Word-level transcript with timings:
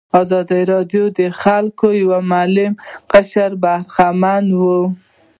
یوازې 0.13 0.39
د 0.49 0.51
آزادو 0.59 1.03
خلکو 1.41 1.87
یو 2.01 2.11
معلوم 2.31 2.73
قشر 3.11 3.51
برخمن 3.63 4.45
و. 4.59 4.61